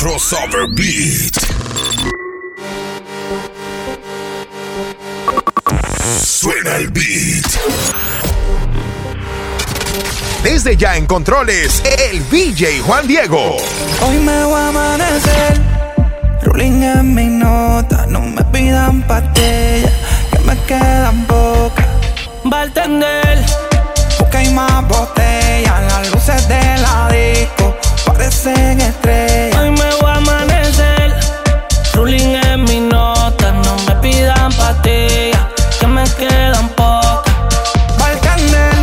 [0.00, 1.36] Crossover Beat.
[6.22, 7.44] Suena el beat.
[10.42, 13.58] Desde ya en controles, el DJ Juan Diego.
[14.00, 15.60] Hoy me voy a amanecer,
[16.44, 19.92] rolling en mi nota, no me pidan pastillas,
[20.32, 21.86] que me quedan pocas.
[22.44, 23.38] Bartender,
[24.18, 27.76] busca hay más botellas, las luces de la disco
[28.06, 29.56] parecen estrellas.
[29.60, 29.89] Hoy me
[32.00, 35.44] rolling en mi nota, no me pidan pastillas,
[35.78, 37.34] que me quedan pocas.
[37.98, 38.74] Bartender,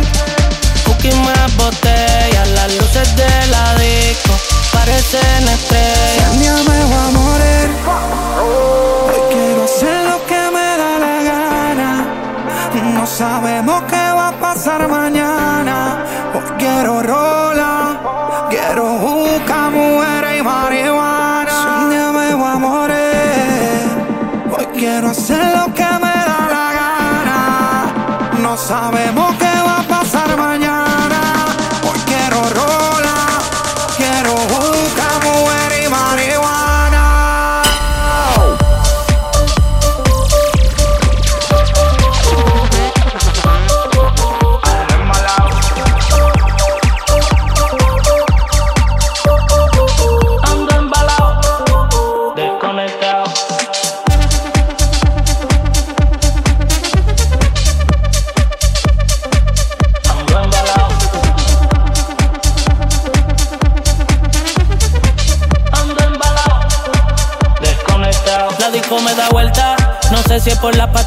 [0.84, 4.34] Cookie más botellas, las luces de la disco
[4.72, 6.30] parecen si estrellas.
[6.32, 7.68] un día me voy a morir,
[9.10, 11.90] hoy quiero hacer lo que me da la gana.
[12.94, 13.57] No sabemos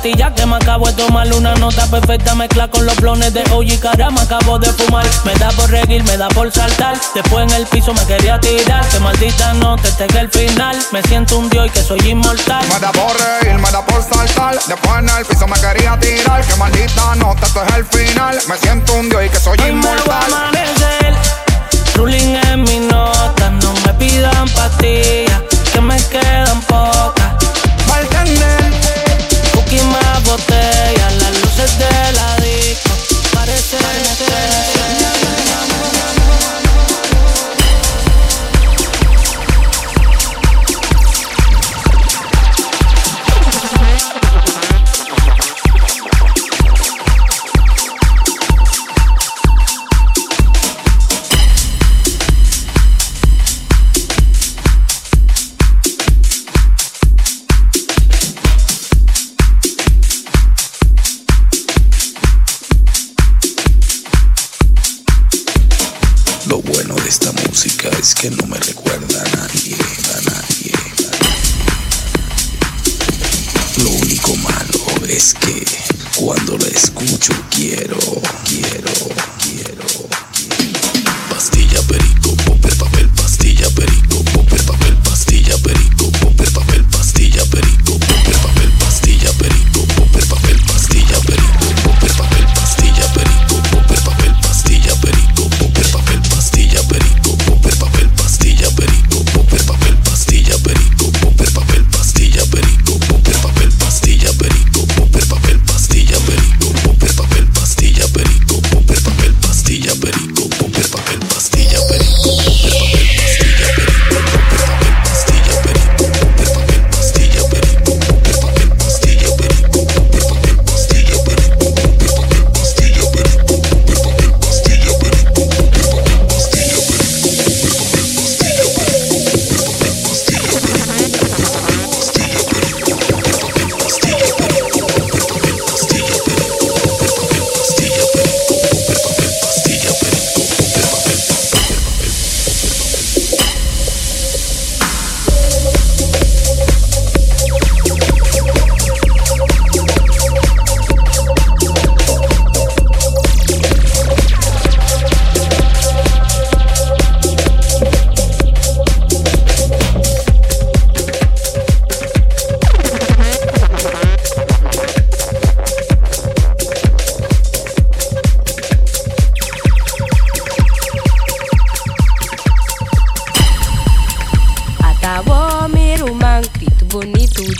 [0.01, 2.85] si es por la pastilla que me acabo de tomar una nota perfecta mezcla con
[2.85, 6.27] los blones de OG cara me acabo de fumar me da por reír me da
[6.29, 10.29] por saltar después en el piso me quería tirar que maldita nota este que el
[10.29, 13.85] final me siento un dios y que soy inmortal Me da por reír, me da
[13.85, 14.55] por saltar.
[14.67, 16.45] Después en el piso me quería tirar.
[16.45, 18.39] Que maldita nota, esto es el final.
[18.47, 20.23] Me siento un dios y que soy Hoy me voy a inmortal.
[20.33, 21.15] amanecer,
[21.95, 25.41] ruling en mi nota, no me pidan pastillas,
[25.71, 27.10] que me quedan pocas.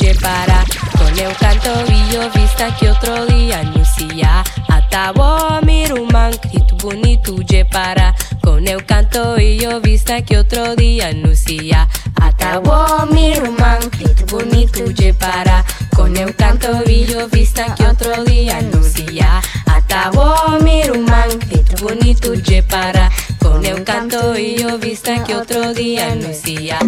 [0.01, 4.44] Con el canto y yo vista que otro día anuncia.
[4.68, 8.15] Atabo miruman, y tu bonito llevará.
[8.42, 11.88] Con el canto y yo vista que otro día anuncia.
[12.19, 15.63] Atabo miruman, y tu bonito llevará.
[15.95, 19.39] Con el canto y yo vista que otro día anuncia.
[19.68, 23.12] Atabo miruman, y tu bonito llevará.
[23.39, 26.80] Con el canto y yo vista que otro día anuncia.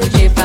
[0.00, 0.35] de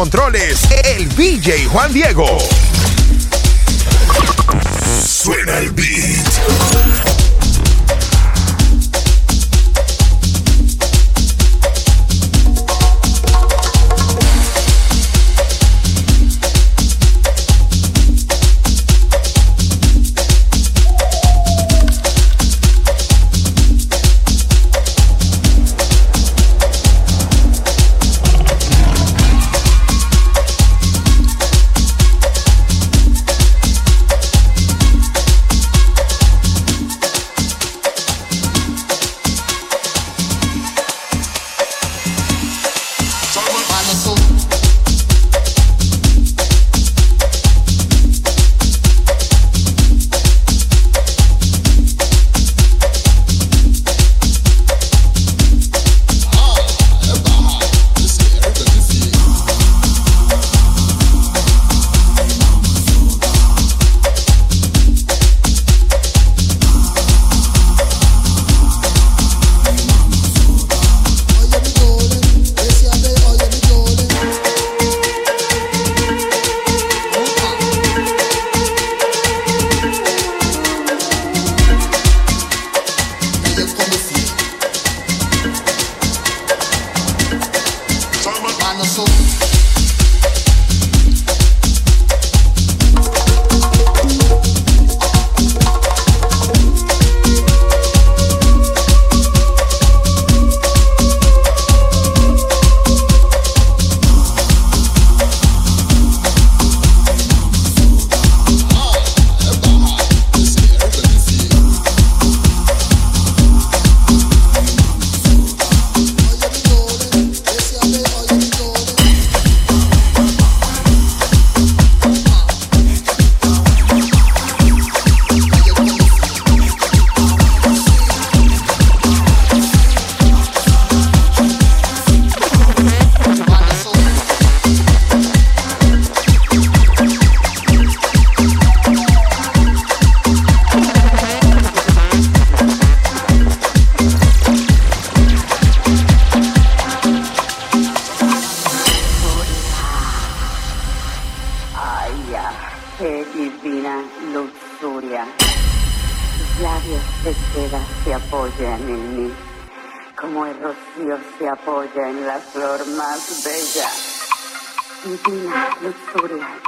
[0.00, 0.66] controles,
[0.96, 2.38] el DJ Juan Diego.
[5.04, 6.09] Suena el beat.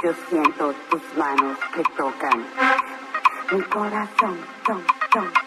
[0.03, 2.45] yo siento tus manos que tocan
[3.51, 5.42] mi corazón, ton, ton.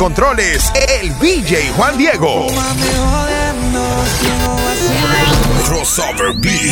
[0.00, 2.46] Controles, el DJ Juan Diego.
[5.66, 6.70] Crossover Beat.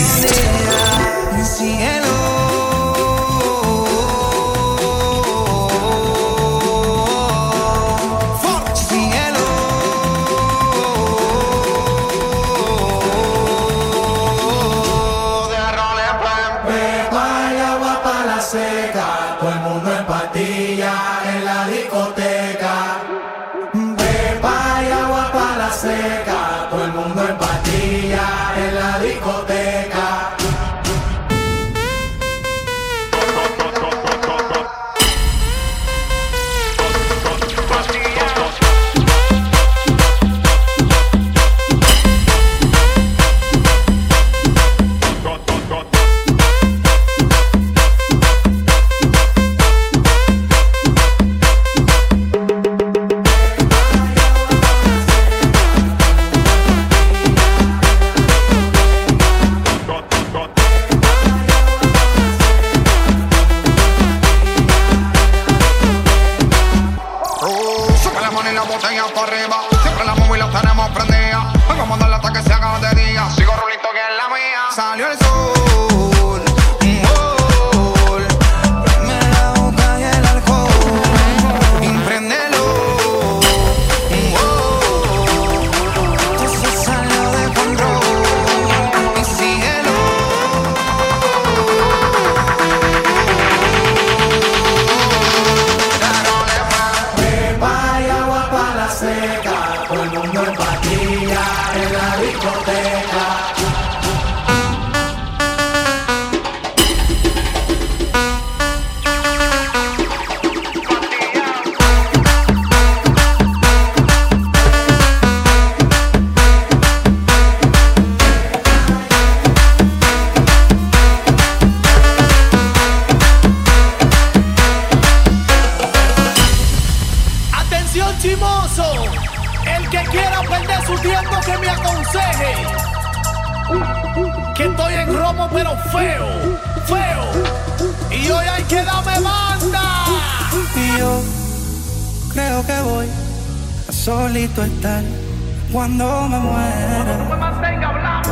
[145.73, 147.04] cuando me muera.
[147.04, 148.31] Cuando me mantenga hablando.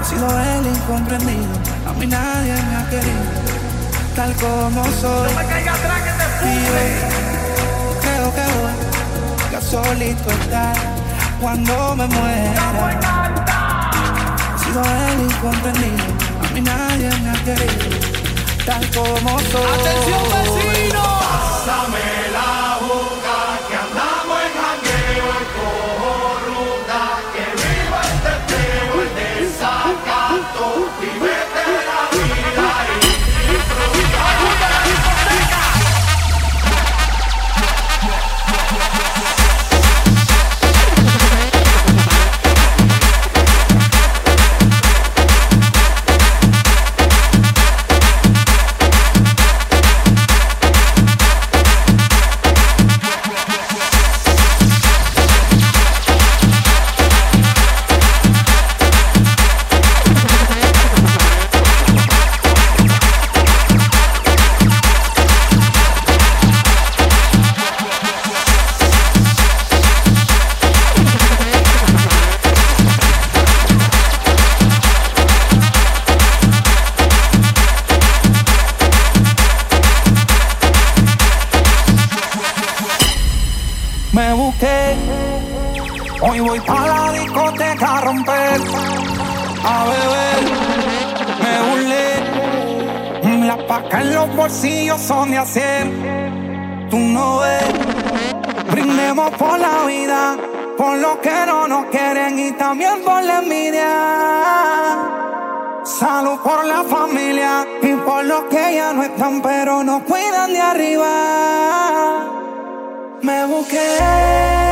[0.00, 1.54] He sido el incomprendido,
[1.88, 3.22] a mí nadie me ha querido,
[4.16, 5.32] tal como soy.
[5.32, 6.84] No me caiga atrás que te puse.
[8.02, 8.72] creo que voy
[9.52, 10.76] ya solito estar
[11.40, 13.00] cuando me muera.
[14.54, 16.04] He sido el incomprendido,
[16.42, 17.96] a mí nadie me ha querido,
[18.66, 19.80] tal como soy.
[19.80, 21.02] Atención vecino.
[21.64, 22.61] Pásamela.
[113.70, 114.71] Me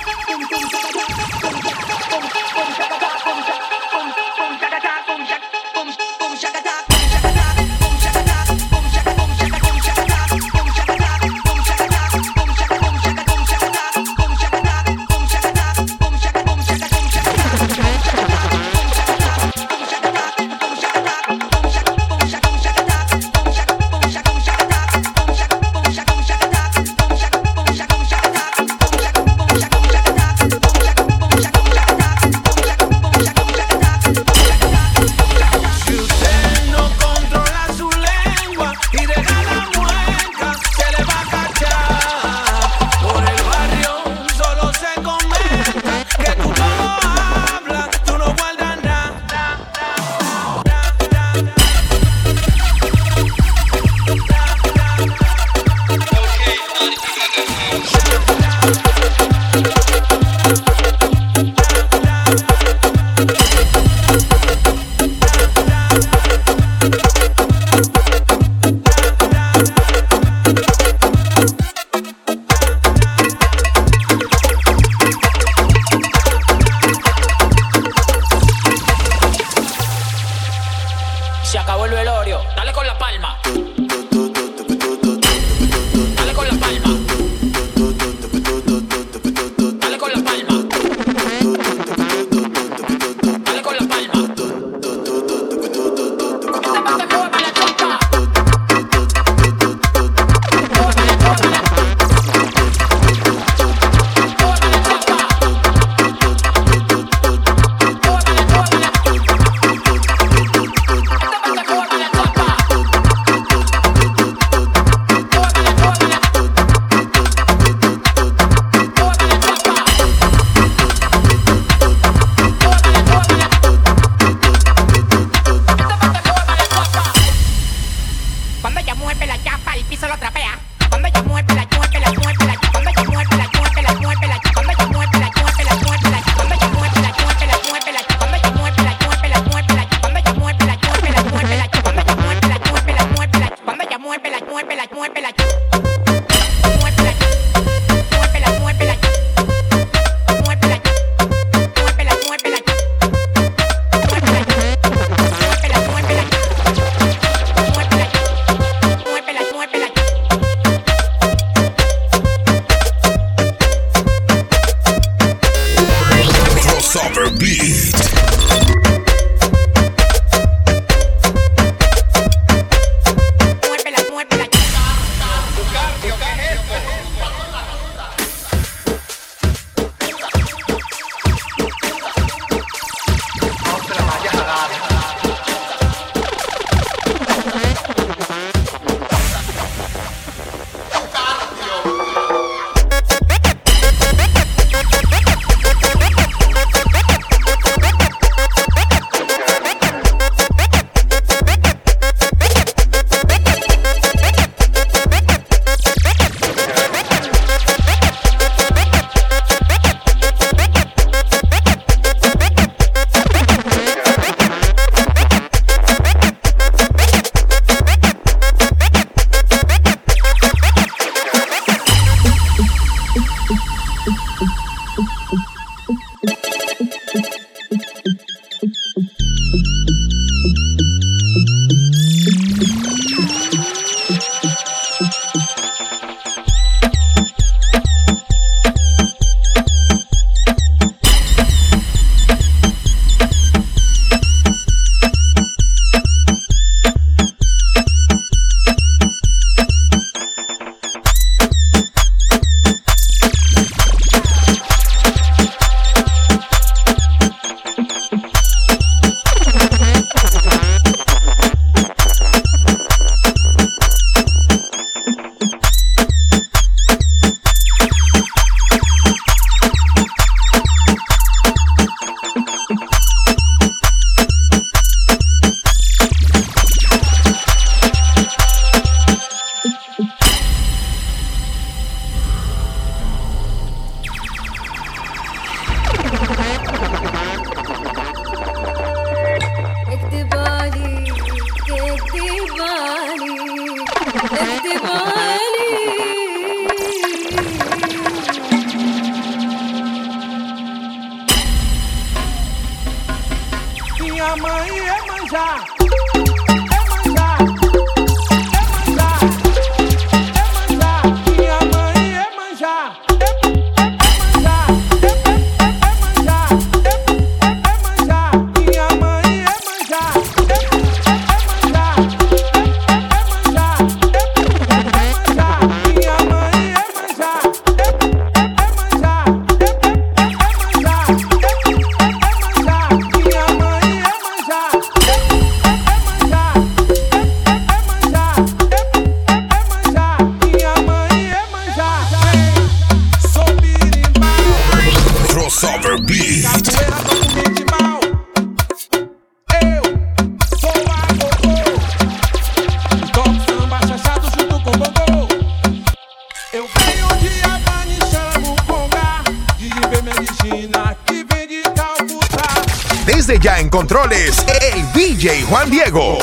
[363.71, 366.19] controles, el DJ Juan Diego.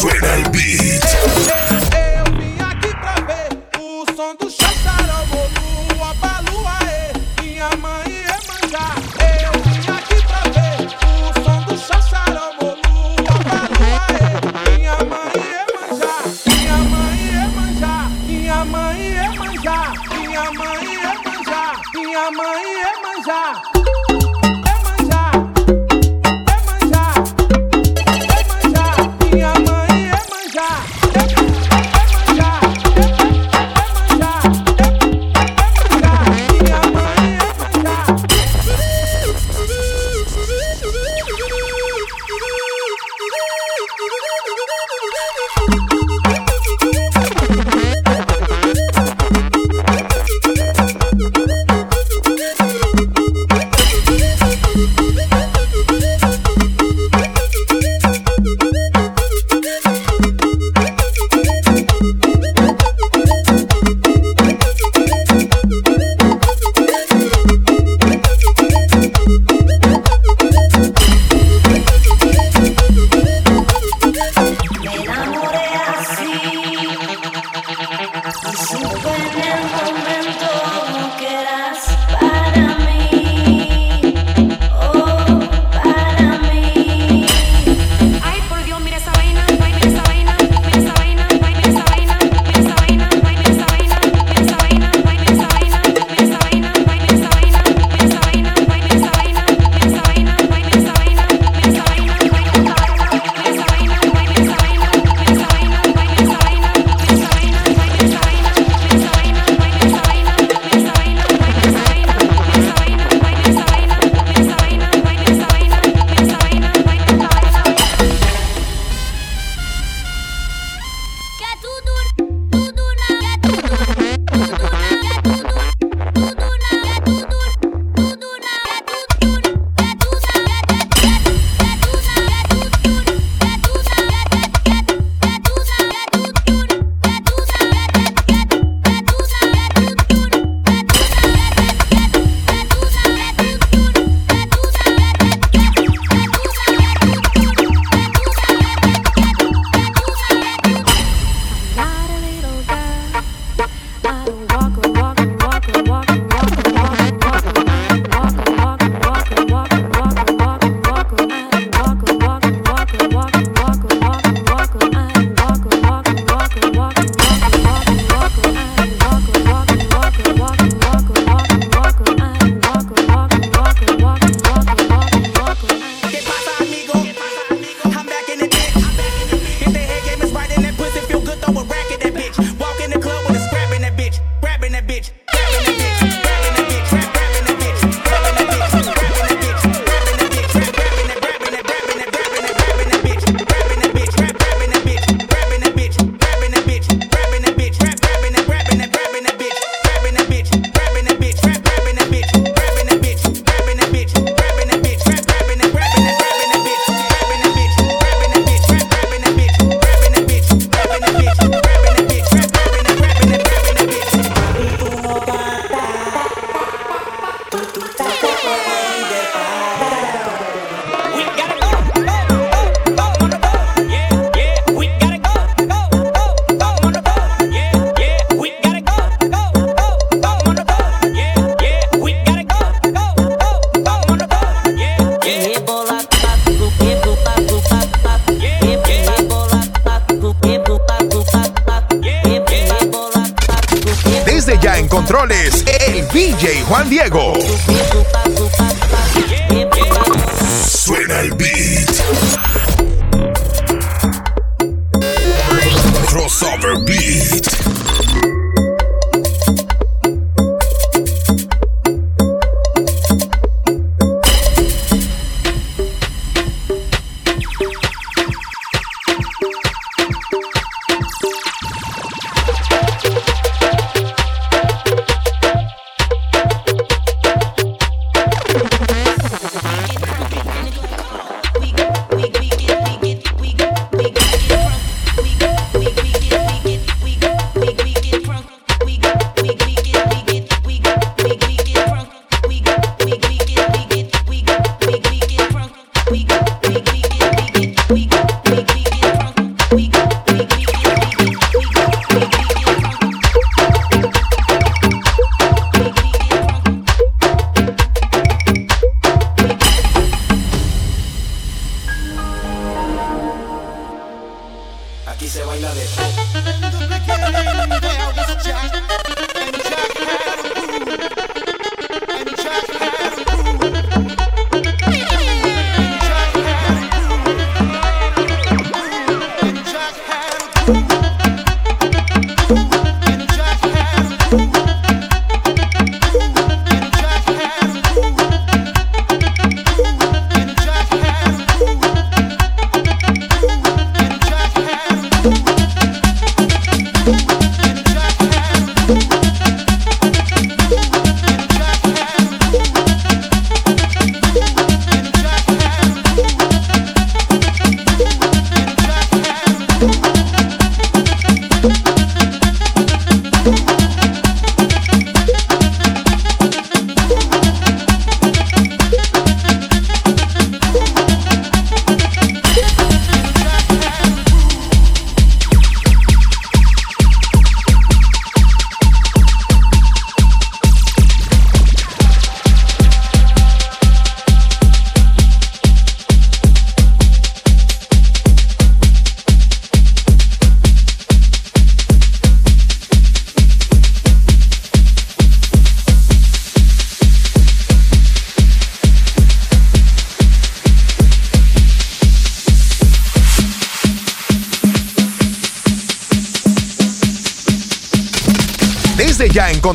[0.00, 1.61] Suena el beat.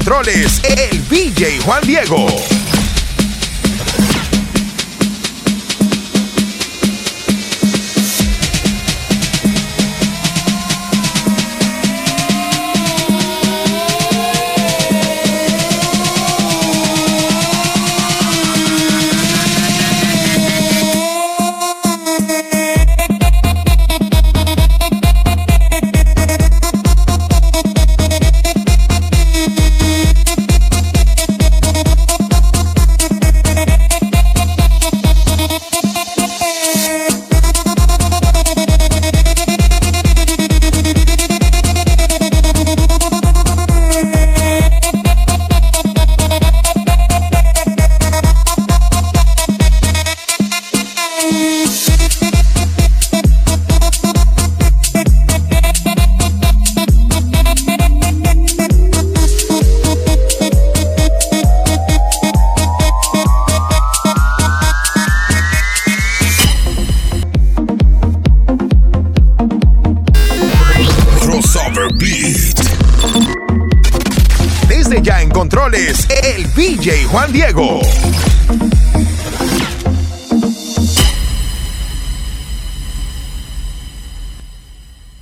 [0.07, 2.56] Controles, el DJ Juan Diego.